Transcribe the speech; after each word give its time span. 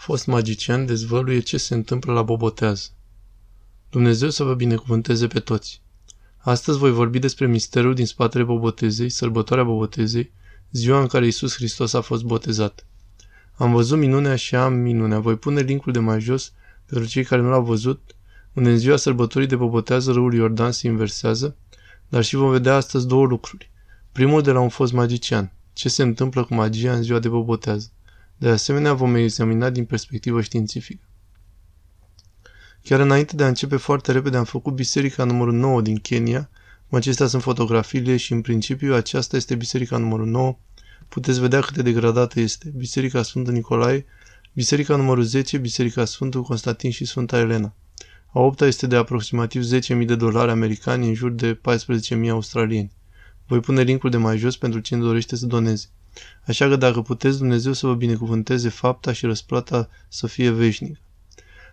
Fost 0.00 0.26
magician 0.26 0.86
dezvăluie 0.86 1.40
ce 1.40 1.56
se 1.56 1.74
întâmplă 1.74 2.12
la 2.12 2.22
boboteaz. 2.22 2.92
Dumnezeu 3.90 4.30
să 4.30 4.44
vă 4.44 4.54
binecuvânteze 4.54 5.26
pe 5.26 5.40
toți. 5.40 5.82
Astăzi 6.36 6.78
voi 6.78 6.90
vorbi 6.90 7.18
despre 7.18 7.46
misterul 7.46 7.94
din 7.94 8.06
spatele 8.06 8.44
bobotezei, 8.44 9.08
sărbătoarea 9.08 9.64
bobotezei, 9.64 10.32
ziua 10.70 11.00
în 11.00 11.06
care 11.06 11.26
Isus 11.26 11.54
Hristos 11.54 11.92
a 11.92 12.00
fost 12.00 12.22
botezat. 12.22 12.86
Am 13.54 13.72
văzut 13.72 13.98
minunea 13.98 14.36
și 14.36 14.54
am 14.54 14.72
minunea. 14.72 15.18
Voi 15.18 15.36
pune 15.36 15.60
linkul 15.60 15.92
de 15.92 15.98
mai 15.98 16.20
jos 16.20 16.52
pentru 16.86 17.08
cei 17.08 17.24
care 17.24 17.42
nu 17.42 17.48
l-au 17.48 17.64
văzut, 17.64 18.16
unde 18.52 18.70
în 18.70 18.78
ziua 18.78 18.96
sărbătorii 18.96 19.48
de 19.48 19.56
bobotează 19.56 20.12
râul 20.12 20.34
Iordan 20.34 20.72
se 20.72 20.86
inversează, 20.86 21.56
dar 22.08 22.22
și 22.22 22.36
vom 22.36 22.50
vedea 22.50 22.76
astăzi 22.76 23.06
două 23.06 23.26
lucruri. 23.26 23.70
Primul 24.12 24.42
de 24.42 24.50
la 24.50 24.60
un 24.60 24.68
fost 24.68 24.92
magician. 24.92 25.52
Ce 25.72 25.88
se 25.88 26.02
întâmplă 26.02 26.44
cu 26.44 26.54
magia 26.54 26.92
în 26.92 27.02
ziua 27.02 27.18
de 27.18 27.28
bobotează. 27.28 27.90
De 28.40 28.48
asemenea, 28.48 28.94
vom 28.94 29.14
examina 29.14 29.70
din 29.70 29.84
perspectivă 29.84 30.40
științifică. 30.40 31.04
Chiar 32.82 33.00
înainte 33.00 33.36
de 33.36 33.44
a 33.44 33.48
începe 33.48 33.76
foarte 33.76 34.12
repede, 34.12 34.36
am 34.36 34.44
făcut 34.44 34.74
biserica 34.74 35.24
numărul 35.24 35.52
9 35.52 35.82
din 35.82 35.96
Kenya. 35.96 36.50
Acestea 36.90 37.26
sunt 37.26 37.42
fotografiile 37.42 38.16
și, 38.16 38.32
în 38.32 38.40
principiu, 38.40 38.94
aceasta 38.94 39.36
este 39.36 39.54
biserica 39.54 39.96
numărul 39.96 40.26
9. 40.26 40.58
Puteți 41.08 41.40
vedea 41.40 41.60
cât 41.60 41.74
de 41.74 41.82
degradată 41.82 42.40
este. 42.40 42.72
Biserica 42.76 43.22
Sfântul 43.22 43.52
Nicolae, 43.52 44.04
biserica 44.52 44.96
numărul 44.96 45.22
10, 45.22 45.58
biserica 45.58 46.04
Sfântul 46.04 46.42
Constantin 46.42 46.90
și 46.90 47.04
Sfânta 47.04 47.38
Elena. 47.38 47.74
A 48.32 48.40
opta 48.40 48.66
este 48.66 48.86
de 48.86 48.96
aproximativ 48.96 49.62
10.000 49.98 50.06
de 50.06 50.16
dolari 50.16 50.50
americani, 50.50 51.08
în 51.08 51.14
jur 51.14 51.30
de 51.30 51.60
14.000 52.24 52.28
australieni. 52.30 52.92
Voi 53.50 53.60
pune 53.60 53.82
linkul 53.82 54.10
de 54.10 54.16
mai 54.16 54.38
jos 54.38 54.56
pentru 54.56 54.80
cine 54.80 54.98
dorește 54.98 55.36
să 55.36 55.46
doneze. 55.46 55.86
Așa 56.46 56.68
că 56.68 56.76
dacă 56.76 57.02
puteți, 57.02 57.38
Dumnezeu 57.38 57.72
să 57.72 57.86
vă 57.86 57.94
binecuvânteze 57.94 58.68
fapta 58.68 59.12
și 59.12 59.26
răsplata 59.26 59.88
să 60.08 60.26
fie 60.26 60.50
veșnică. 60.50 61.00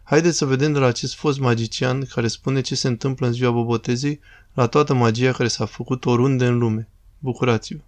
Haideți 0.04 0.38
să 0.38 0.46
vedem 0.46 0.74
de 0.74 0.80
la 0.80 0.86
acest 0.86 1.16
fost 1.16 1.40
magician 1.40 2.06
care 2.06 2.28
spune 2.28 2.62
ce 2.62 2.76
se 2.76 2.88
întâmplă 2.88 3.28
în 3.28 3.34
ziua 3.34 3.52
bobotezei 3.52 4.20
la 4.54 4.68
toată 4.68 4.94
magia 4.94 5.32
care 5.32 5.48
s-a 5.48 5.66
făcut 5.66 6.06
oriunde 6.06 6.46
în 6.46 6.58
lume. 6.58 6.90
Bucurați-vă! 7.20 7.82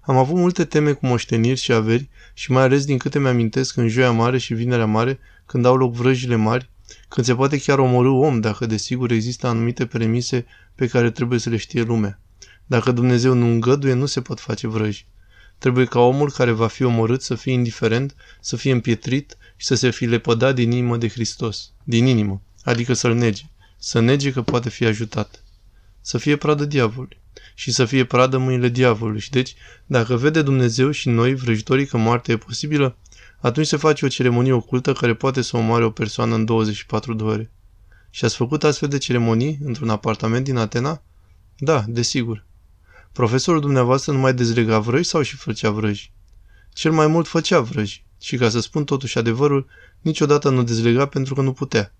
Am 0.00 0.16
avut 0.16 0.36
multe 0.36 0.64
teme 0.64 0.92
cu 0.92 1.06
moșteniri 1.06 1.60
și 1.60 1.72
averi 1.72 2.08
și 2.34 2.52
mai 2.52 2.62
ales 2.62 2.84
din 2.84 2.98
câte 2.98 3.18
mi-amintesc 3.18 3.76
în 3.76 3.88
Joia 3.88 4.10
Mare 4.10 4.38
și 4.38 4.54
Vinerea 4.54 4.86
Mare, 4.86 5.18
când 5.46 5.64
au 5.64 5.76
loc 5.76 5.92
vrăjile 5.92 6.36
mari, 6.36 6.70
când 7.08 7.26
se 7.26 7.34
poate 7.34 7.58
chiar 7.58 7.78
omorâ 7.78 8.10
om 8.10 8.40
dacă 8.40 8.66
desigur 8.66 9.10
există 9.10 9.46
anumite 9.46 9.86
premise 9.86 10.46
pe 10.74 10.86
care 10.86 11.10
trebuie 11.10 11.38
să 11.38 11.50
le 11.50 11.56
știe 11.56 11.82
lumea. 11.82 12.16
Dacă 12.72 12.92
Dumnezeu 12.92 13.34
nu 13.34 13.46
îngăduie, 13.46 13.92
nu 13.92 14.06
se 14.06 14.20
pot 14.20 14.40
face 14.40 14.66
vrăji. 14.66 15.06
Trebuie 15.58 15.84
ca 15.84 15.98
omul 16.00 16.30
care 16.30 16.50
va 16.50 16.66
fi 16.66 16.82
omorât 16.82 17.22
să 17.22 17.34
fie 17.34 17.52
indiferent, 17.52 18.14
să 18.40 18.56
fie 18.56 18.72
împietrit 18.72 19.36
și 19.56 19.66
să 19.66 19.74
se 19.74 19.90
fi 19.90 20.04
lepădat 20.04 20.54
din 20.54 20.70
inimă 20.70 20.96
de 20.96 21.08
Hristos. 21.08 21.70
Din 21.84 22.06
inimă. 22.06 22.42
Adică 22.64 22.92
să-l 22.92 23.14
nege. 23.14 23.42
Să 23.78 24.00
nege 24.00 24.32
că 24.32 24.42
poate 24.42 24.68
fi 24.68 24.84
ajutat. 24.84 25.42
Să 26.00 26.18
fie 26.18 26.36
pradă 26.36 26.64
diavolului. 26.64 27.20
Și 27.54 27.72
să 27.72 27.84
fie 27.84 28.04
pradă 28.04 28.38
mâinile 28.38 28.68
diavolului. 28.68 29.20
Și 29.20 29.30
deci, 29.30 29.54
dacă 29.86 30.16
vede 30.16 30.42
Dumnezeu 30.42 30.90
și 30.90 31.08
noi, 31.08 31.34
vrăjitorii, 31.34 31.86
că 31.86 31.96
moartea 31.96 32.34
e 32.34 32.36
posibilă, 32.36 32.96
atunci 33.40 33.66
se 33.66 33.76
face 33.76 34.04
o 34.04 34.08
ceremonie 34.08 34.52
ocultă 34.52 34.92
care 34.92 35.14
poate 35.14 35.42
să 35.42 35.56
omoare 35.56 35.84
o 35.84 35.90
persoană 35.90 36.34
în 36.34 36.44
24 36.44 37.14
de 37.14 37.22
ore. 37.22 37.50
Și 38.10 38.24
ați 38.24 38.36
făcut 38.36 38.64
astfel 38.64 38.88
de 38.88 38.98
ceremonii 38.98 39.58
într-un 39.64 39.88
apartament 39.88 40.44
din 40.44 40.56
Atena? 40.56 41.02
Da, 41.58 41.84
desigur. 41.88 42.50
Profesorul 43.12 43.60
dumneavoastră 43.60 44.12
nu 44.12 44.18
mai 44.18 44.34
dezlega 44.34 44.78
vrăji 44.78 45.08
sau 45.08 45.22
și 45.22 45.36
făcea 45.36 45.70
vrăji? 45.70 46.12
Cel 46.72 46.92
mai 46.92 47.06
mult 47.06 47.26
făcea 47.26 47.60
vrăji 47.60 48.04
și 48.20 48.36
ca 48.36 48.48
să 48.48 48.60
spun 48.60 48.84
totuși 48.84 49.18
adevărul, 49.18 49.66
niciodată 50.00 50.50
nu 50.50 50.62
dezlega 50.62 51.06
pentru 51.06 51.34
că 51.34 51.40
nu 51.40 51.52
putea. 51.52 51.94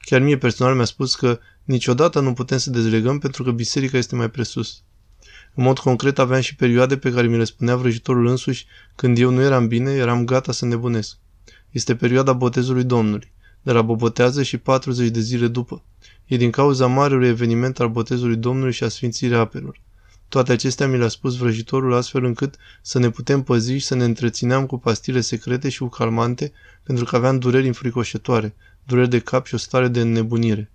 Chiar 0.00 0.20
mie 0.20 0.38
personal 0.38 0.74
mi-a 0.74 0.84
spus 0.84 1.14
că 1.14 1.38
niciodată 1.64 2.20
nu 2.20 2.32
putem 2.32 2.58
să 2.58 2.70
dezlegăm 2.70 3.18
pentru 3.18 3.42
că 3.42 3.50
biserica 3.50 3.98
este 3.98 4.14
mai 4.14 4.30
presus. 4.30 4.82
În 5.54 5.64
mod 5.64 5.78
concret 5.78 6.18
aveam 6.18 6.40
și 6.40 6.56
perioade 6.56 6.96
pe 6.96 7.12
care 7.12 7.26
mi 7.26 7.36
le 7.36 7.44
spunea 7.44 7.76
vrăjitorul 7.76 8.26
însuși 8.26 8.66
când 8.94 9.18
eu 9.18 9.30
nu 9.30 9.40
eram 9.40 9.68
bine, 9.68 9.90
eram 9.90 10.24
gata 10.24 10.52
să 10.52 10.64
nebunesc. 10.64 11.16
Este 11.70 11.96
perioada 11.96 12.32
botezului 12.32 12.84
Domnului, 12.84 13.32
de 13.62 13.72
la 13.72 13.82
bobotează 13.82 14.42
și 14.42 14.56
40 14.56 15.08
de 15.08 15.20
zile 15.20 15.48
după. 15.48 15.84
E 16.24 16.36
din 16.36 16.50
cauza 16.50 16.86
marelui 16.86 17.28
eveniment 17.28 17.80
al 17.80 17.88
botezului 17.88 18.36
Domnului 18.36 18.72
și 18.72 18.84
a 18.84 18.88
sfințirii 18.88 19.36
apelor. 19.36 19.80
Toate 20.28 20.52
acestea 20.52 20.88
mi 20.88 20.98
le-a 20.98 21.08
spus 21.08 21.36
vrăjitorul 21.36 21.94
astfel 21.94 22.24
încât 22.24 22.56
să 22.82 22.98
ne 22.98 23.10
putem 23.10 23.42
păzi 23.42 23.72
și 23.72 23.86
să 23.86 23.94
ne 23.94 24.04
întrețineam 24.04 24.66
cu 24.66 24.78
pastile 24.78 25.20
secrete 25.20 25.68
și 25.68 25.78
cu 25.78 25.88
calmante 25.88 26.52
pentru 26.82 27.04
că 27.04 27.16
aveam 27.16 27.38
dureri 27.38 27.66
înfricoșătoare, 27.66 28.54
dureri 28.84 29.08
de 29.08 29.18
cap 29.18 29.46
și 29.46 29.54
o 29.54 29.58
stare 29.58 29.88
de 29.88 30.00
înnebunire. 30.00 30.70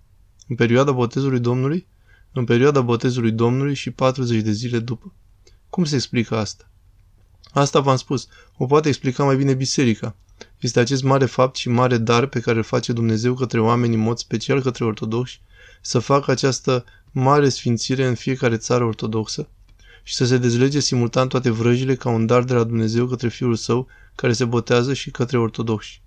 În 0.48 0.56
perioada 0.56 0.92
botezului 0.92 1.38
Domnului? 1.38 1.86
În 2.32 2.44
perioada 2.44 2.80
botezului 2.80 3.30
Domnului 3.30 3.74
și 3.74 3.90
40 3.90 4.42
de 4.42 4.50
zile 4.50 4.78
după. 4.78 5.12
Cum 5.70 5.84
se 5.84 5.94
explică 5.94 6.36
asta? 6.36 6.70
Asta 7.52 7.80
v-am 7.80 7.96
spus, 7.96 8.28
o 8.56 8.66
poate 8.66 8.88
explica 8.88 9.24
mai 9.24 9.36
bine 9.36 9.54
biserica. 9.54 10.16
Este 10.58 10.80
acest 10.80 11.02
mare 11.02 11.24
fapt 11.24 11.56
și 11.56 11.68
mare 11.68 11.98
dar 11.98 12.26
pe 12.26 12.40
care 12.40 12.56
îl 12.56 12.62
face 12.62 12.92
Dumnezeu 12.92 13.34
către 13.34 13.60
oameni 13.60 13.94
în 13.94 14.00
mod 14.00 14.18
special 14.18 14.62
către 14.62 14.84
ortodoxi, 14.84 15.40
să 15.86 15.98
facă 15.98 16.30
această 16.30 16.84
mare 17.10 17.48
sfințire 17.48 18.06
în 18.06 18.14
fiecare 18.14 18.56
țară 18.56 18.84
ortodoxă 18.84 19.48
și 20.02 20.14
să 20.14 20.24
se 20.24 20.38
dezlege 20.38 20.80
simultan 20.80 21.28
toate 21.28 21.50
vrăjile 21.50 21.94
ca 21.94 22.08
un 22.08 22.26
dar 22.26 22.42
de 22.42 22.54
la 22.54 22.64
Dumnezeu 22.64 23.06
către 23.06 23.28
Fiul 23.28 23.54
Său 23.54 23.86
care 24.14 24.32
se 24.32 24.44
botează 24.44 24.94
și 24.94 25.10
către 25.10 25.38
ortodoxi. 25.38 26.02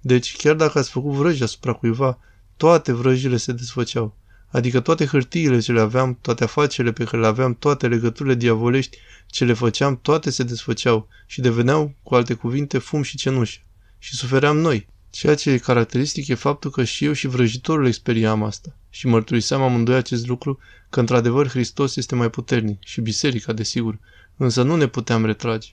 Deci, 0.00 0.36
chiar 0.36 0.54
dacă 0.54 0.78
ați 0.78 0.90
făcut 0.90 1.12
vrăji 1.12 1.42
asupra 1.42 1.72
cuiva, 1.72 2.18
toate 2.56 2.92
vrăjile 2.92 3.36
se 3.36 3.52
desfăceau. 3.52 4.16
Adică 4.48 4.80
toate 4.80 5.06
hârtiile 5.06 5.58
ce 5.58 5.72
le 5.72 5.80
aveam, 5.80 6.18
toate 6.20 6.44
afacerile 6.44 6.92
pe 6.92 7.04
care 7.04 7.20
le 7.20 7.26
aveam, 7.26 7.54
toate 7.54 7.88
legăturile 7.88 8.34
diavolești 8.34 8.98
ce 9.26 9.44
le 9.44 9.52
făceam, 9.52 9.98
toate 10.02 10.30
se 10.30 10.42
desfăceau 10.42 11.08
și 11.26 11.40
deveneau, 11.40 11.94
cu 12.02 12.14
alte 12.14 12.34
cuvinte, 12.34 12.78
fum 12.78 13.02
și 13.02 13.16
cenușă. 13.16 13.58
Și 13.98 14.14
sufeream 14.14 14.58
noi, 14.58 14.88
Ceea 15.10 15.34
ce 15.34 15.50
e 15.50 15.58
caracteristic 15.58 16.28
e 16.28 16.34
faptul 16.34 16.70
că 16.70 16.84
și 16.84 17.04
eu 17.04 17.12
și 17.12 17.26
vrăjitorul 17.26 17.86
experiam 17.86 18.42
asta 18.42 18.76
și 18.90 19.06
mărturiseam 19.06 19.62
amândoi 19.62 19.96
acest 19.96 20.26
lucru 20.26 20.58
că 20.90 21.00
într-adevăr 21.00 21.48
Hristos 21.48 21.96
este 21.96 22.14
mai 22.14 22.30
puternic 22.30 22.84
și 22.84 23.00
biserica, 23.00 23.52
desigur, 23.52 23.98
însă 24.36 24.62
nu 24.62 24.76
ne 24.76 24.86
puteam 24.86 25.24
retrage. 25.24 25.68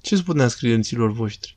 Ce 0.00 0.16
spuneați 0.16 0.56
clienților 0.56 1.12
voștri? 1.12 1.56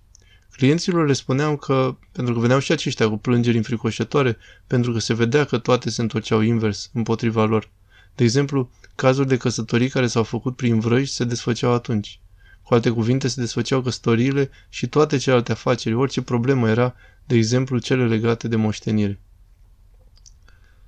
Clienților 0.52 1.08
le 1.08 1.14
spuneam 1.14 1.56
că, 1.56 1.98
pentru 2.12 2.34
că 2.34 2.40
veneau 2.40 2.60
și 2.60 2.72
aceștia 2.72 3.10
cu 3.10 3.18
plângeri 3.18 3.58
înfricoșătoare, 3.58 4.38
pentru 4.68 4.92
că 4.92 5.00
se 5.00 5.14
vedea 5.14 5.44
că 5.44 5.58
toate 5.58 5.90
se 5.90 6.02
întorceau 6.02 6.42
invers, 6.42 6.90
împotriva 6.94 7.44
lor. 7.44 7.70
De 8.16 8.24
exemplu, 8.24 8.72
cazuri 8.96 9.28
de 9.28 9.38
căsătorii 9.38 9.90
care 9.90 10.08
s-au 10.08 10.24
făcut 10.24 10.56
prin 10.56 10.80
vrăji 10.80 11.12
se 11.12 11.24
desfăceau 11.24 11.74
atunci. 11.74 12.20
Cu 12.68 12.74
alte 12.74 12.90
cuvinte, 12.90 13.28
se 13.28 13.42
desfăceau 13.42 13.82
căsătoriile 13.82 14.50
și 14.70 14.88
toate 14.88 15.18
celelalte 15.18 15.52
afaceri, 15.52 15.96
orice 15.96 16.22
problemă 16.22 16.70
era, 16.70 16.96
de 17.26 17.36
exemplu 17.36 17.78
cele 17.78 18.08
legate 18.08 18.48
de 18.48 18.56
moștenire. 18.56 19.20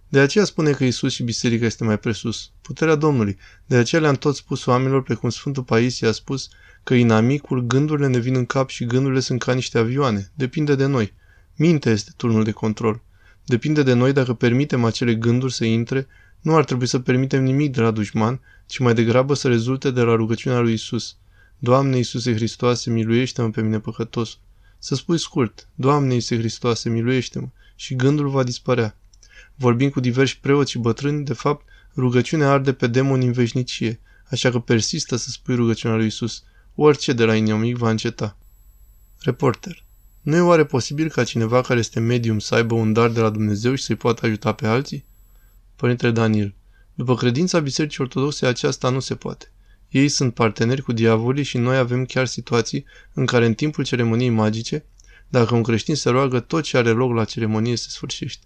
De 0.09 0.19
aceea 0.19 0.44
spune 0.44 0.72
că 0.72 0.84
Isus 0.84 1.13
și 1.13 1.23
biserica 1.23 1.66
este 1.66 1.84
mai 1.84 2.00
presus. 2.00 2.51
Puterea 2.62 2.95
Domnului. 2.95 3.38
De 3.66 3.75
aceea 3.75 4.01
le-am 4.01 4.16
tot 4.16 4.35
spus 4.35 4.66
oamenilor, 4.66 5.03
precum 5.03 5.29
Sfântul 5.29 5.63
Paisie 5.63 6.07
a 6.07 6.12
spus, 6.12 6.50
că 6.84 6.94
inamicul, 6.94 7.62
gândurile 7.62 8.07
ne 8.07 8.19
vin 8.19 8.35
în 8.35 8.46
cap 8.46 8.69
și 8.69 8.85
gândurile 8.85 9.19
sunt 9.19 9.44
ca 9.44 9.53
niște 9.53 9.78
avioane. 9.78 10.31
Depinde 10.34 10.75
de 10.75 10.85
noi. 10.85 11.13
Mintea 11.56 11.91
este 11.91 12.11
turnul 12.16 12.44
de 12.44 12.51
control. 12.51 13.01
Depinde 13.46 13.84
de 13.84 13.94
noi 13.94 14.13
dacă 14.13 14.34
permitem 14.34 14.84
acele 14.84 15.16
gânduri 15.16 15.53
să 15.53 15.66
intre, 15.66 16.07
nu 16.41 16.56
ar 16.56 16.66
trebui 16.66 16.88
să 16.88 17.00
permitem 17.00 17.44
nimic 17.44 17.72
de 17.73 17.81
la 17.81 17.91
dușman, 17.91 18.40
ci 18.66 18.78
mai 18.78 18.94
degrabă 18.94 19.34
să 19.34 19.47
rezulte 19.47 19.91
de 19.91 20.01
la 20.01 20.16
rugăciunea 20.16 20.59
lui 20.59 20.73
Isus. 20.73 21.17
Doamne 21.62 21.97
Iisuse 21.97 22.34
Hristoase, 22.34 22.90
miluiește-mă 22.90 23.50
pe 23.50 23.62
mine 23.62 23.80
păcătos. 23.80 24.38
Să 24.78 24.96
spui 24.96 25.18
scurt, 25.18 25.67
Doamne 25.76 26.14
Iisuse 26.14 26.38
Hristoase, 26.38 26.90
miluiește-mă 26.90 27.47
și 27.76 27.96
gândul 27.96 28.29
va 28.29 28.44
dispărea. 28.44 28.97
Vorbim 29.56 29.90
cu 29.90 30.00
diversi 30.00 30.40
preoți 30.40 30.72
și 30.72 30.78
bătrâni, 30.78 31.26
de 31.26 31.34
fapt, 31.34 31.66
rugăciunea 31.96 32.52
arde 32.52 32.73
pe 32.73 32.88
demoni 32.88 33.26
în 33.26 33.32
veșnicie, 33.32 34.00
așa 34.29 34.50
că 34.50 34.59
persistă 34.59 35.16
să 35.16 35.29
spui 35.29 35.56
rugăciunea 35.56 35.97
lui 35.97 36.06
Isus. 36.06 36.44
Orice 36.76 37.14
de 37.14 37.23
la 37.23 37.35
inimic 37.35 37.78
va 37.78 37.90
înceta. 37.90 38.38
Reporter. 39.20 39.84
Nu 40.22 40.35
e 40.35 40.40
oare 40.40 40.66
posibil 40.66 41.09
ca 41.09 41.23
cineva 41.23 41.61
care 41.61 41.79
este 41.79 42.00
medium 42.00 42.40
să 42.40 42.56
aibă 42.56 42.73
un 42.73 42.94
dar 42.94 43.09
de 43.09 43.20
la 43.20 43.29
Dumnezeu 43.29 43.76
și 43.76 43.84
să-i 43.84 43.96
poată 43.96 44.26
ajuta 44.26 44.53
pe 44.53 44.67
alții? 44.67 45.06
Părinte 45.76 46.11
Daniel. 46.11 46.53
După 46.94 47.16
credința 47.16 47.59
Bisericii 47.59 48.03
Ortodoxe, 48.03 48.46
aceasta 48.46 48.90
nu 48.90 49.00
se 49.00 49.16
poate. 49.16 49.52
Ei 49.90 50.08
sunt 50.08 50.34
parteneri 50.34 50.82
cu 50.82 50.91
diavolii 50.91 51.44
și 51.44 51.58
noi 51.58 51.78
avem 51.78 52.06
chiar 52.06 52.26
situații 52.26 52.86
în 53.14 53.26
care 53.26 53.46
în 53.46 53.53
timpul 53.53 53.84
ceremoniei 53.84 54.30
magice, 54.30 54.86
dacă 55.28 55.56
un 55.56 55.64
creștin 55.64 55.96
se 55.96 56.09
roagă, 56.09 56.40
tot 56.40 56.64
ce 56.64 56.78
are 56.78 56.90
loc 56.90 57.14
la 57.14 57.26
ceremonie 57.26 57.76
se 57.76 57.90
sfârșește. 57.90 58.46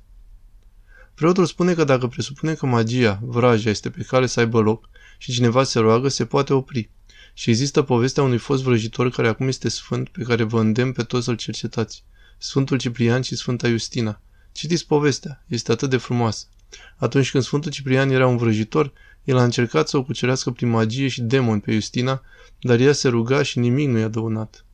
Preotul 1.13 1.45
spune 1.45 1.74
că 1.74 1.84
dacă 1.84 2.07
presupune 2.07 2.54
că 2.54 2.66
magia, 2.66 3.19
vraja, 3.24 3.69
este 3.69 3.90
pe 3.90 4.01
cale 4.01 4.25
să 4.25 4.40
aibă 4.40 4.60
loc 4.60 4.90
și 5.18 5.31
cineva 5.31 5.63
se 5.63 5.80
roagă, 5.80 6.07
se 6.07 6.25
poate 6.25 6.54
opri. 6.54 6.90
Și 7.34 7.50
există 7.50 7.81
povestea 7.81 8.24
unui 8.24 8.38
fost 8.38 8.63
vrăjitor 8.63 9.10
care 9.10 9.28
acum 9.28 9.48
este 9.48 9.69
sfânt, 9.69 10.10
pe 10.10 10.24
care 10.24 10.44
vă 10.44 10.60
îndemn 10.60 10.92
pe 10.92 11.04
toți 11.04 11.25
să-l 11.25 11.36
cercetați. 11.36 12.04
Sfântul 12.38 12.78
Ciprian 12.78 13.22
și 13.22 13.36
Sfânta 13.36 13.69
Justina. 13.69 14.22
Citiți 14.51 14.88
povestea, 14.88 15.44
este 15.48 15.72
atât 15.72 15.89
de 15.89 15.98
frumoasă. 15.98 16.46
Atunci 16.98 17.31
când 17.31 17.44
Sfântul 17.44 17.72
Ciprian 17.72 18.10
era 18.10 18.28
un 18.28 18.38
vrăjitor, 18.38 18.94
el 19.24 19.38
a 19.38 19.44
încercat 19.44 19.88
să 19.88 19.98
o 19.98 20.04
cucerească 20.04 20.52
prin 20.52 20.70
magie 20.70 21.08
și 21.08 21.22
demoni 21.22 21.62
pe 21.62 21.74
Justina, 21.74 22.22
dar 22.62 22.80
ea 22.80 22.94
se 22.94 23.08
ruga 23.08 23.44
și 23.44 23.60
nimic 23.60 23.88
nu 23.88 23.98
i-a 23.98 24.08
dăunat. 24.08 24.66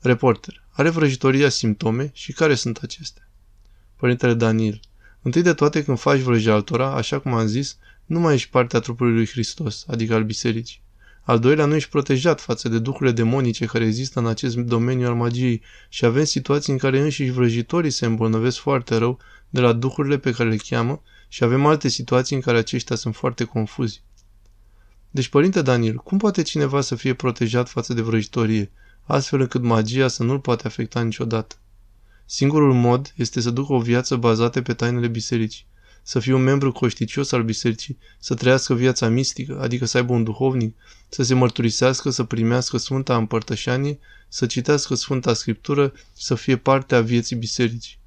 Reporter. 0.00 0.66
Are 0.70 0.90
vrăjitoria 0.90 1.48
simptome 1.48 2.10
și 2.14 2.32
care 2.32 2.54
sunt 2.54 2.76
acestea? 2.76 3.28
Părintele 3.96 4.34
Daniel. 4.34 4.80
Întâi 5.22 5.42
de 5.42 5.54
toate 5.54 5.84
când 5.84 5.98
faci 5.98 6.20
vrăji 6.20 6.48
altora, 6.48 6.94
așa 6.94 7.18
cum 7.18 7.34
am 7.34 7.46
zis, 7.46 7.78
nu 8.04 8.20
mai 8.20 8.34
ești 8.34 8.50
partea 8.50 8.80
trupului 8.80 9.12
lui 9.12 9.26
Hristos, 9.26 9.84
adică 9.88 10.14
al 10.14 10.24
bisericii. 10.24 10.82
Al 11.28 11.38
doilea, 11.38 11.64
nu 11.64 11.74
ești 11.74 11.90
protejat 11.90 12.40
față 12.40 12.68
de 12.68 12.78
duhurile 12.78 13.12
demonice 13.12 13.66
care 13.66 13.84
există 13.84 14.18
în 14.18 14.26
acest 14.26 14.56
domeniu 14.56 15.06
al 15.06 15.14
magiei 15.14 15.62
și 15.88 16.04
avem 16.04 16.24
situații 16.24 16.72
în 16.72 16.78
care 16.78 17.00
înșiși 17.00 17.30
vrăjitorii 17.30 17.90
se 17.90 18.06
îmbolnăvesc 18.06 18.58
foarte 18.58 18.96
rău 18.96 19.18
de 19.48 19.60
la 19.60 19.72
duhurile 19.72 20.18
pe 20.18 20.30
care 20.30 20.48
le 20.48 20.56
cheamă 20.56 21.02
și 21.28 21.44
avem 21.44 21.66
alte 21.66 21.88
situații 21.88 22.36
în 22.36 22.42
care 22.42 22.58
aceștia 22.58 22.96
sunt 22.96 23.14
foarte 23.14 23.44
confuzi. 23.44 24.02
Deci, 25.10 25.28
părinte 25.28 25.62
Daniel, 25.62 25.94
cum 25.94 26.18
poate 26.18 26.42
cineva 26.42 26.80
să 26.80 26.94
fie 26.94 27.14
protejat 27.14 27.68
față 27.68 27.94
de 27.94 28.00
vrăjitorie, 28.00 28.70
astfel 29.02 29.40
încât 29.40 29.62
magia 29.62 30.08
să 30.08 30.22
nu-l 30.22 30.40
poate 30.40 30.66
afecta 30.66 31.00
niciodată? 31.02 31.54
Singurul 32.24 32.72
mod 32.72 33.12
este 33.16 33.40
să 33.40 33.50
ducă 33.50 33.72
o 33.72 33.80
viață 33.80 34.16
bazată 34.16 34.62
pe 34.62 34.74
tainele 34.74 35.08
bisericii, 35.08 35.66
să 36.08 36.18
fie 36.18 36.32
un 36.32 36.42
membru 36.42 36.72
coșticios 36.72 37.32
al 37.32 37.42
bisericii, 37.42 37.98
să 38.18 38.34
trăiască 38.34 38.74
viața 38.74 39.08
mistică, 39.08 39.58
adică 39.60 39.84
să 39.84 39.96
aibă 39.96 40.12
un 40.12 40.24
duhovnic, 40.24 40.76
să 41.08 41.22
se 41.22 41.34
mărturisească, 41.34 42.10
să 42.10 42.24
primească 42.24 42.76
Sfânta 42.76 43.16
Împărtășanie, 43.16 43.98
să 44.28 44.46
citească 44.46 44.94
Sfânta 44.94 45.34
Scriptură 45.34 45.92
și 46.16 46.24
să 46.24 46.34
fie 46.34 46.56
parte 46.56 46.94
a 46.94 47.00
vieții 47.00 47.36
bisericii. 47.36 47.98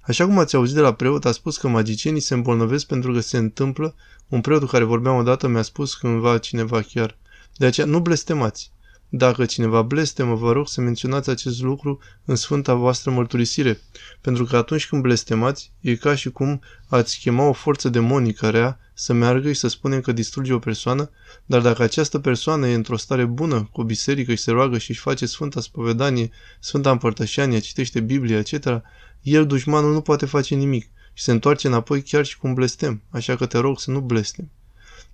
Așa 0.00 0.24
cum 0.24 0.38
ați 0.38 0.56
auzit 0.56 0.74
de 0.74 0.80
la 0.80 0.94
preot, 0.94 1.24
a 1.24 1.32
spus 1.32 1.56
că 1.56 1.68
magicienii 1.68 2.20
se 2.20 2.34
îmbolnăvesc 2.34 2.86
pentru 2.86 3.12
că 3.12 3.20
se 3.20 3.36
întâmplă, 3.36 3.94
un 4.28 4.40
preot 4.40 4.60
cu 4.60 4.66
care 4.66 4.84
vorbeam 4.84 5.16
odată 5.16 5.48
mi-a 5.48 5.62
spus 5.62 5.94
cândva 5.94 6.38
cineva 6.38 6.80
chiar, 6.82 7.16
de 7.56 7.66
aceea 7.66 7.86
nu 7.86 8.00
blestemați. 8.00 8.70
Dacă 9.16 9.44
cineva 9.44 9.82
blestemă, 9.82 10.34
vă 10.34 10.52
rog 10.52 10.68
să 10.68 10.80
menționați 10.80 11.30
acest 11.30 11.62
lucru 11.62 11.98
în 12.24 12.36
sfânta 12.36 12.74
voastră 12.74 13.10
mărturisire, 13.10 13.80
pentru 14.20 14.44
că 14.44 14.56
atunci 14.56 14.86
când 14.86 15.02
blestemați, 15.02 15.72
e 15.80 15.94
ca 15.94 16.14
și 16.14 16.30
cum 16.30 16.60
ați 16.88 17.18
chema 17.18 17.44
o 17.44 17.52
forță 17.52 17.88
demonică 17.88 18.50
rea 18.50 18.78
să 18.94 19.12
meargă 19.12 19.52
și 19.52 19.58
să 19.58 19.68
spunem 19.68 20.00
că 20.00 20.12
distruge 20.12 20.52
o 20.52 20.58
persoană, 20.58 21.10
dar 21.46 21.60
dacă 21.60 21.82
această 21.82 22.18
persoană 22.18 22.68
e 22.68 22.74
într-o 22.74 22.96
stare 22.96 23.24
bună, 23.24 23.68
cu 23.72 23.80
o 23.80 23.84
biserică 23.84 24.34
și 24.34 24.42
se 24.42 24.50
roagă 24.50 24.78
și 24.78 24.90
își 24.90 25.00
face 25.00 25.26
Sfânta 25.26 25.60
Spovedanie, 25.60 26.30
Sfânta 26.60 26.90
Împărtășanie, 26.90 27.58
citește 27.58 28.00
Biblia, 28.00 28.38
etc., 28.38 28.82
el, 29.22 29.46
dușmanul, 29.46 29.92
nu 29.92 30.00
poate 30.00 30.26
face 30.26 30.54
nimic 30.54 30.90
și 31.12 31.24
se 31.24 31.32
întoarce 31.32 31.66
înapoi 31.66 32.02
chiar 32.02 32.24
și 32.24 32.38
cu 32.38 32.46
un 32.46 32.54
blestem, 32.54 33.02
așa 33.10 33.36
că 33.36 33.46
te 33.46 33.58
rog 33.58 33.80
să 33.80 33.90
nu 33.90 34.00
blestem. 34.00 34.50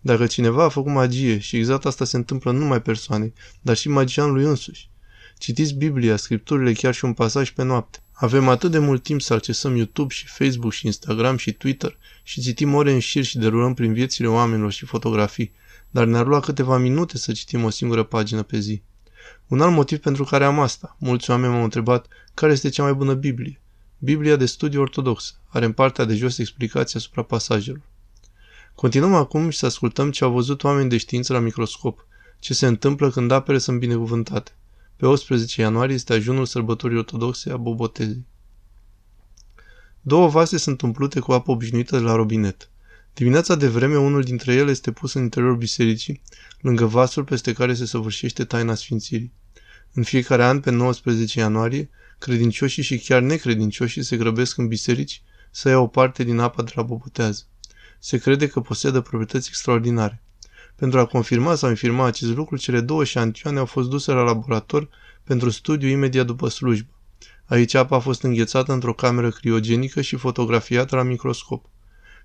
Dacă 0.04 0.26
cineva 0.26 0.64
a 0.64 0.68
făcut 0.68 0.92
magie 0.92 1.38
și 1.38 1.56
exact 1.56 1.84
asta 1.84 2.04
se 2.04 2.16
întâmplă 2.16 2.52
nu 2.52 2.58
numai 2.58 2.82
persoanei, 2.82 3.32
dar 3.60 3.76
și 3.76 3.88
magianului 3.88 4.44
însuși. 4.44 4.90
Citiți 5.38 5.74
Biblia, 5.74 6.16
scripturile, 6.16 6.72
chiar 6.72 6.94
și 6.94 7.04
un 7.04 7.12
pasaj 7.12 7.50
pe 7.50 7.62
noapte. 7.62 7.98
Avem 8.12 8.48
atât 8.48 8.70
de 8.70 8.78
mult 8.78 9.02
timp 9.02 9.20
să 9.22 9.34
accesăm 9.34 9.76
YouTube 9.76 10.12
și 10.12 10.26
Facebook 10.26 10.72
și 10.72 10.86
Instagram 10.86 11.36
și 11.36 11.52
Twitter 11.52 11.98
și 12.22 12.40
citim 12.40 12.74
ore 12.74 12.92
în 12.92 12.98
șir 12.98 13.24
și 13.24 13.38
derulăm 13.38 13.74
prin 13.74 13.92
viețile 13.92 14.26
oamenilor 14.26 14.72
și 14.72 14.84
fotografii, 14.84 15.52
dar 15.90 16.06
ne-ar 16.06 16.26
lua 16.26 16.40
câteva 16.40 16.78
minute 16.78 17.18
să 17.18 17.32
citim 17.32 17.64
o 17.64 17.70
singură 17.70 18.02
pagină 18.02 18.42
pe 18.42 18.58
zi. 18.58 18.82
Un 19.46 19.60
alt 19.60 19.72
motiv 19.72 19.98
pentru 19.98 20.24
care 20.24 20.44
am 20.44 20.60
asta. 20.60 20.96
Mulți 20.98 21.30
oameni 21.30 21.52
m-au 21.52 21.62
întrebat 21.62 22.06
care 22.34 22.52
este 22.52 22.68
cea 22.68 22.82
mai 22.82 22.94
bună 22.94 23.14
Biblie. 23.14 23.60
Biblia 23.98 24.36
de 24.36 24.46
studiu 24.46 24.80
ortodox 24.80 25.36
are 25.48 25.64
în 25.64 25.72
partea 25.72 26.04
de 26.04 26.14
jos 26.14 26.38
explicații 26.38 26.98
asupra 26.98 27.22
pasajelor. 27.22 27.80
Continuăm 28.74 29.14
acum 29.14 29.50
și 29.50 29.58
să 29.58 29.66
ascultăm 29.66 30.10
ce 30.10 30.24
au 30.24 30.32
văzut 30.32 30.64
oameni 30.64 30.88
de 30.88 30.96
știință 30.96 31.32
la 31.32 31.38
microscop, 31.38 32.06
ce 32.38 32.54
se 32.54 32.66
întâmplă 32.66 33.10
când 33.10 33.30
apele 33.30 33.58
sunt 33.58 33.78
binecuvântate. 33.78 34.50
Pe 34.96 35.06
18 35.06 35.60
ianuarie 35.60 35.94
este 35.94 36.12
ajunul 36.12 36.46
sărbătorii 36.46 36.98
ortodoxe 36.98 37.50
a 37.50 37.56
Bobotezei. 37.56 38.26
Două 40.00 40.28
vase 40.28 40.56
sunt 40.56 40.80
umplute 40.80 41.20
cu 41.20 41.32
apă 41.32 41.50
obișnuită 41.50 41.96
de 41.96 42.02
la 42.02 42.14
robinet. 42.14 42.70
Dimineața 43.14 43.54
de 43.54 43.68
vreme, 43.68 43.98
unul 43.98 44.22
dintre 44.22 44.54
ele 44.54 44.70
este 44.70 44.92
pus 44.92 45.12
în 45.12 45.22
interiorul 45.22 45.56
bisericii, 45.56 46.22
lângă 46.60 46.84
vasul 46.84 47.24
peste 47.24 47.52
care 47.52 47.74
se 47.74 47.86
săvârșește 47.86 48.44
taina 48.44 48.74
sfințirii. 48.74 49.32
În 49.92 50.02
fiecare 50.02 50.44
an, 50.44 50.60
pe 50.60 50.70
19 50.70 51.38
ianuarie, 51.38 51.90
credincioșii 52.18 52.82
și 52.82 52.98
chiar 52.98 53.20
necredincioșii 53.20 54.02
se 54.02 54.16
grăbesc 54.16 54.58
în 54.58 54.68
biserici 54.68 55.22
să 55.50 55.68
ia 55.68 55.78
o 55.78 55.86
parte 55.86 56.24
din 56.24 56.38
apa 56.38 56.62
de 56.62 56.72
la 56.74 56.82
bobotează 56.82 57.46
se 58.04 58.18
crede 58.18 58.48
că 58.48 58.60
posedă 58.60 59.00
proprietăți 59.00 59.48
extraordinare. 59.48 60.22
Pentru 60.76 60.98
a 60.98 61.06
confirma 61.06 61.54
sau 61.54 61.68
infirma 61.68 62.06
acest 62.06 62.34
lucru, 62.34 62.56
cele 62.56 62.80
două 62.80 63.04
șantioane 63.04 63.58
au 63.58 63.66
fost 63.66 63.88
duse 63.88 64.12
la 64.12 64.22
laborator 64.22 64.88
pentru 65.24 65.50
studiu 65.50 65.88
imediat 65.88 66.26
după 66.26 66.48
slujbă. 66.48 66.92
Aici 67.44 67.74
apa 67.74 67.96
a 67.96 67.98
fost 67.98 68.22
înghețată 68.22 68.72
într-o 68.72 68.94
cameră 68.94 69.30
criogenică 69.30 70.00
și 70.00 70.16
fotografiată 70.16 70.96
la 70.96 71.02
microscop. 71.02 71.64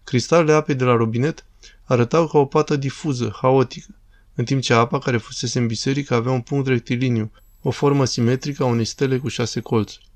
Cristalele 0.03 0.53
apei 0.53 0.75
de 0.75 0.83
la 0.83 0.95
robinet 0.95 1.45
arătau 1.83 2.27
ca 2.27 2.37
o 2.37 2.45
pată 2.45 2.75
difuză, 2.75 3.37
haotică, 3.41 3.95
în 4.35 4.45
timp 4.45 4.61
ce 4.61 4.73
apa 4.73 4.99
care 4.99 5.17
fusese 5.17 5.59
în 5.59 5.67
biserică 5.67 6.13
avea 6.13 6.31
un 6.31 6.41
punct 6.41 6.67
rectiliniu, 6.67 7.31
o 7.61 7.71
formă 7.71 8.05
simetrică 8.05 8.63
a 8.63 8.65
unei 8.65 8.85
stele 8.85 9.17
cu 9.17 9.27
șase 9.27 9.59
colțuri. 9.59 10.06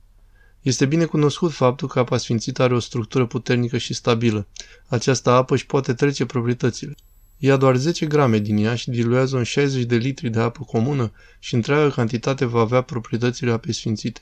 Este 0.61 0.85
bine 0.85 1.05
cunoscut 1.05 1.51
faptul 1.51 1.87
că 1.87 1.99
apa 1.99 2.17
sfințită 2.17 2.63
are 2.63 2.73
o 2.73 2.79
structură 2.79 3.25
puternică 3.25 3.77
și 3.77 3.93
stabilă. 3.93 4.47
Această 4.87 5.29
apă 5.29 5.53
își 5.53 5.65
poate 5.65 5.93
trece 5.93 6.25
proprietățile. 6.25 6.95
Ia 7.37 7.57
doar 7.57 7.75
10 7.75 8.05
grame 8.05 8.39
din 8.39 8.57
ea 8.57 8.75
și 8.75 8.89
diluează 8.89 9.37
în 9.37 9.43
60 9.43 9.83
de 9.83 9.95
litri 9.95 10.29
de 10.29 10.39
apă 10.39 10.63
comună 10.63 11.11
și 11.39 11.55
întreaga 11.55 11.89
cantitate 11.89 12.45
va 12.45 12.59
avea 12.59 12.81
proprietățile 12.81 13.51
apei 13.51 13.73
sfințite. 13.73 14.21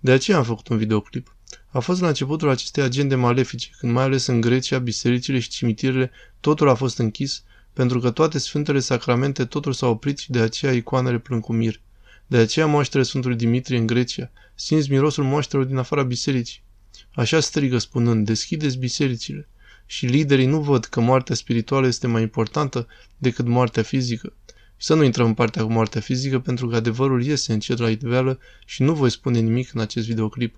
De 0.00 0.10
aceea 0.10 0.36
am 0.36 0.44
făcut 0.44 0.68
un 0.68 0.76
videoclip. 0.76 1.36
A 1.68 1.78
fost 1.78 2.00
la 2.00 2.08
începutul 2.08 2.48
acestei 2.48 2.82
agende 2.82 3.14
malefice, 3.14 3.70
când 3.78 3.92
mai 3.92 4.04
ales 4.04 4.26
în 4.26 4.40
Grecia, 4.40 4.78
bisericile 4.78 5.38
și 5.38 5.48
cimitirele, 5.48 6.10
totul 6.40 6.68
a 6.68 6.74
fost 6.74 6.98
închis, 6.98 7.42
pentru 7.72 8.00
că 8.00 8.10
toate 8.10 8.38
sfântele 8.38 8.80
sacramente 8.80 9.44
totul 9.44 9.72
s-au 9.72 9.90
oprit 9.90 10.18
și 10.18 10.30
de 10.30 10.38
aceea 10.38 10.72
icoanele 10.72 11.18
plâng 11.18 11.42
cu 11.42 11.52
mir. 11.52 11.80
De 12.30 12.36
aceea 12.36 12.66
moaștele 12.66 13.02
Sfântului 13.02 13.36
Dimitrie 13.36 13.78
în 13.78 13.86
Grecia, 13.86 14.30
simți 14.54 14.90
mirosul 14.90 15.24
moaștelor 15.24 15.64
din 15.64 15.76
afara 15.76 16.02
bisericii. 16.02 16.62
Așa 17.14 17.40
strigă 17.40 17.78
spunând, 17.78 18.26
deschideți 18.26 18.78
bisericile. 18.78 19.48
Și 19.86 20.06
liderii 20.06 20.46
nu 20.46 20.60
văd 20.60 20.84
că 20.84 21.00
moartea 21.00 21.34
spirituală 21.34 21.86
este 21.86 22.06
mai 22.06 22.22
importantă 22.22 22.86
decât 23.18 23.46
moartea 23.46 23.82
fizică. 23.82 24.32
Și 24.76 24.86
să 24.86 24.94
nu 24.94 25.02
intrăm 25.02 25.26
în 25.26 25.34
partea 25.34 25.62
cu 25.62 25.72
moartea 25.72 26.00
fizică, 26.00 26.38
pentru 26.38 26.68
că 26.68 26.76
adevărul 26.76 27.24
iese 27.24 27.52
încet 27.52 27.78
la 27.78 27.90
iveală 27.90 28.38
și 28.64 28.82
nu 28.82 28.94
voi 28.94 29.10
spune 29.10 29.38
nimic 29.38 29.74
în 29.74 29.80
acest 29.80 30.06
videoclip. 30.06 30.56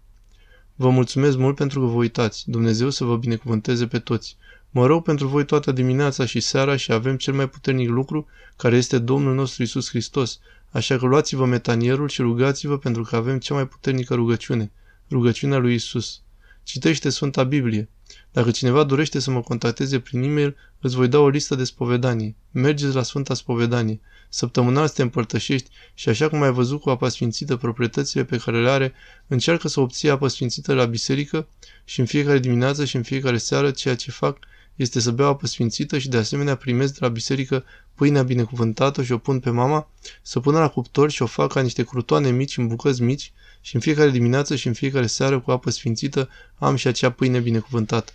Vă 0.75 0.91
mulțumesc 0.91 1.37
mult 1.37 1.57
pentru 1.57 1.81
că 1.81 1.87
vă 1.87 1.95
uitați. 1.95 2.51
Dumnezeu 2.51 2.91
să 2.91 3.05
vă 3.05 3.17
binecuvânteze 3.17 3.87
pe 3.87 3.99
toți. 3.99 4.37
Mă 4.71 4.87
rog 4.87 5.03
pentru 5.03 5.29
voi 5.29 5.45
toată 5.45 5.73
dimineața 5.73 6.25
și 6.25 6.41
seara 6.41 6.77
și 6.77 6.93
avem 6.93 7.17
cel 7.17 7.35
mai 7.35 7.49
puternic 7.49 7.89
lucru, 7.89 8.27
care 8.57 8.77
este 8.77 8.99
Domnul 8.99 9.35
nostru 9.35 9.63
Isus 9.63 9.89
Hristos, 9.89 10.39
Așa 10.71 10.97
că 10.97 11.07
luați-vă 11.07 11.45
metanierul 11.45 12.09
și 12.09 12.21
rugați-vă 12.21 12.79
pentru 12.79 13.03
că 13.03 13.17
avem 13.17 13.39
cea 13.39 13.55
mai 13.55 13.69
puternică 13.69 14.15
rugăciune, 14.15 14.73
rugăciunea 15.11 15.59
lui 15.59 15.75
Isus. 15.75 16.23
Citește 16.63 17.09
Sfânta 17.09 17.43
Biblie. 17.43 17.89
Dacă 18.33 18.51
cineva 18.51 18.85
dorește 18.85 19.19
să 19.19 19.31
mă 19.31 19.41
contacteze 19.41 20.01
prin 20.01 20.23
e-mail, 20.23 20.57
îți 20.81 20.97
voi 20.97 21.09
da 21.09 21.19
o 21.19 21.29
listă 21.29 21.55
de 21.55 21.65
spovedanie. 21.65 22.37
Mergeți 22.51 22.95
la 22.95 23.03
Sfânta 23.03 23.35
Spovedanie. 23.35 24.01
Săptămânal 24.29 24.87
să 24.87 24.95
te 24.95 25.03
împărtășești 25.03 25.71
și 25.95 26.09
așa 26.09 26.29
cum 26.29 26.43
ai 26.43 26.53
văzut 26.53 26.81
cu 26.81 26.91
apa 26.91 27.09
sfințită 27.09 27.57
proprietățile 27.57 28.25
pe 28.25 28.37
care 28.37 28.63
le 28.63 28.71
are, 28.71 28.93
încearcă 29.27 29.69
să 29.69 29.81
obții 29.81 30.11
apă 30.11 30.29
sfințită 30.29 30.75
la 30.75 30.85
biserică 30.85 31.49
și 31.85 32.01
în 32.01 32.07
fiecare 32.07 32.39
dimineață 32.39 32.85
și 32.85 32.97
în 32.97 33.03
fiecare 33.03 33.39
seară 33.39 33.71
ceea 33.71 33.97
ce 33.97 34.11
fac 34.11 34.39
este 34.81 35.01
să 35.01 35.11
beau 35.11 35.29
apă 35.29 35.47
sfințită 35.47 35.99
și 35.99 36.09
de 36.09 36.17
asemenea 36.17 36.55
primesc 36.55 36.93
de 36.93 36.99
la 37.01 37.09
biserică 37.09 37.65
pâinea 37.95 38.23
binecuvântată 38.23 39.03
și 39.03 39.13
o 39.13 39.19
pun 39.19 39.41
pe 39.41 39.51
mama, 39.51 39.89
să 40.23 40.41
pună 40.41 40.59
la 40.59 40.69
cuptor 40.69 41.11
și 41.11 41.23
o 41.23 41.27
fac 41.27 41.53
ca 41.53 41.61
niște 41.61 41.83
crutoane 41.83 42.31
mici 42.31 42.57
în 42.57 42.67
bucăți 42.67 43.03
mici 43.03 43.33
și 43.61 43.75
în 43.75 43.81
fiecare 43.81 44.11
dimineață 44.11 44.57
și 44.57 44.67
în 44.67 44.73
fiecare 44.73 45.07
seară 45.07 45.41
cu 45.41 45.51
apă 45.51 45.71
sfințită 45.71 46.29
am 46.59 46.77
și 46.77 46.87
acea 46.87 47.11
pâine 47.11 47.39
binecuvântată. 47.39 48.13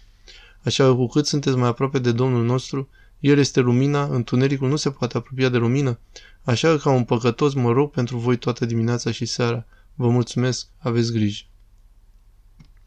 Așa 0.63 0.83
că 0.83 0.93
cu 0.93 1.07
cât 1.07 1.25
sunteți 1.25 1.55
mai 1.55 1.67
aproape 1.67 1.99
de 1.99 2.11
Domnul 2.11 2.45
nostru, 2.45 2.89
El 3.19 3.37
este 3.37 3.59
lumina, 3.59 4.03
întunericul 4.03 4.69
nu 4.69 4.75
se 4.75 4.89
poate 4.89 5.17
apropia 5.17 5.49
de 5.49 5.57
lumină, 5.57 5.99
așa 6.43 6.69
că 6.69 6.77
ca 6.77 6.89
un 6.89 7.03
păcătos 7.03 7.53
mă 7.53 7.71
rog 7.71 7.91
pentru 7.91 8.17
voi 8.17 8.37
toată 8.37 8.65
dimineața 8.65 9.11
și 9.11 9.25
seara. 9.25 9.65
Vă 9.95 10.09
mulțumesc, 10.09 10.67
aveți 10.77 11.11
grijă. 11.11 11.43